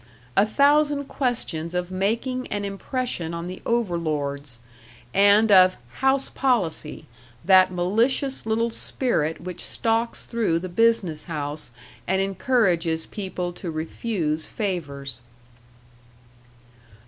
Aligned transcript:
A 0.35 0.47
thousand 0.47 1.05
questions 1.05 1.75
of 1.75 1.91
making 1.91 2.47
an 2.47 2.65
impression 2.65 3.35
on 3.35 3.45
the 3.47 3.61
overlords, 3.67 4.57
and 5.13 5.51
of 5.51 5.77
"House 5.99 6.27
Policy" 6.27 7.05
that 7.45 7.71
malicious 7.71 8.47
little 8.47 8.71
spirit 8.71 9.41
which 9.41 9.61
stalks 9.63 10.25
through 10.25 10.57
the 10.57 10.69
business 10.69 11.25
house 11.25 11.69
and 12.07 12.19
encourages 12.19 13.05
people 13.05 13.53
to 13.53 13.69
refuse 13.69 14.47
favors. 14.47 15.21